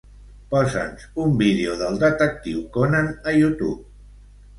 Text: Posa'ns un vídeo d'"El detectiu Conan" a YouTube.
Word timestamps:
Posa'ns 0.51 1.03
un 1.25 1.35
vídeo 1.41 1.75
d'"El 1.81 1.99
detectiu 2.03 2.63
Conan" 2.79 3.13
a 3.33 3.35
YouTube. 3.37 3.85